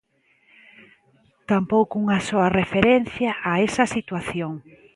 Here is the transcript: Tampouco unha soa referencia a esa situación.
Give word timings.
Tampouco 1.49 1.93
unha 2.03 2.19
soa 2.27 2.49
referencia 2.61 3.31
a 3.51 3.53
esa 3.67 3.85
situación. 3.95 4.51